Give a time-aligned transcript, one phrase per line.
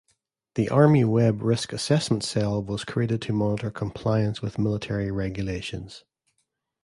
[0.55, 6.05] The Army Web Risk Assessment Cell was created to monitor compliance with military regulations.